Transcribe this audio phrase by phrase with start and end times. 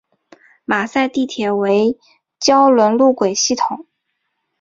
[0.65, 1.95] 马赛地铁为
[2.39, 3.85] 胶轮路轨系统。